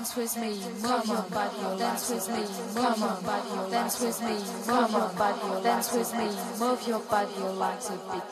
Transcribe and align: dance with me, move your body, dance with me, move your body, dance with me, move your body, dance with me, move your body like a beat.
dance 0.00 0.16
with 0.16 0.36
me, 0.38 0.48
move 0.80 1.04
your 1.04 1.22
body, 1.24 1.78
dance 1.78 2.08
with 2.08 2.28
me, 2.30 2.40
move 2.74 2.98
your 2.98 3.20
body, 3.20 3.70
dance 3.70 4.00
with 4.00 4.22
me, 4.22 4.32
move 4.66 4.90
your 4.92 5.08
body, 5.10 5.62
dance 5.62 5.92
with 5.92 6.14
me, 6.14 6.30
move 6.58 6.88
your 6.88 7.00
body 7.00 7.38
like 7.58 7.84
a 7.84 7.98
beat. 8.10 8.29